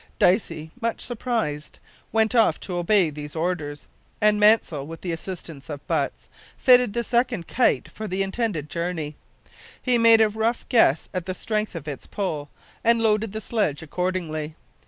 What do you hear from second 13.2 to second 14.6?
the sledge accordingly.